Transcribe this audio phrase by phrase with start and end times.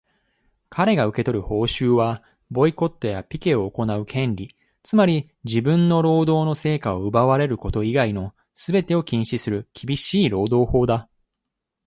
[0.69, 11.07] かれが受け取る報酬は、ボイコットやピケを行う権利、つまり自分の労働の成果を奪われること以外のすべてを禁止する厳しい労働法だ。